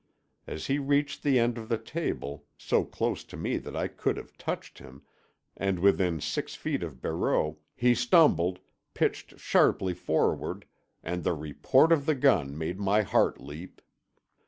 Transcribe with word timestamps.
As 0.47 0.65
he 0.65 0.79
reached 0.79 1.21
the 1.21 1.37
end 1.37 1.59
of 1.59 1.69
the 1.69 1.77
table, 1.77 2.47
so 2.57 2.83
close 2.83 3.23
to 3.25 3.37
me 3.37 3.57
that 3.57 3.75
I 3.75 3.87
could 3.87 4.17
have 4.17 4.35
touched 4.35 4.79
him, 4.79 5.03
and 5.55 5.77
within 5.77 6.19
six 6.19 6.55
feet 6.55 6.81
of 6.81 7.03
Barreau, 7.03 7.59
he 7.75 7.93
stumbled, 7.93 8.57
pitched 8.95 9.37
sharply 9.39 9.93
forward, 9.93 10.65
and 11.03 11.23
the 11.23 11.35
report 11.35 11.91
of 11.91 12.07
the 12.07 12.15
gun 12.15 12.57
made 12.57 12.79
my 12.79 13.03
heart 13.03 13.39
leap. 13.39 13.79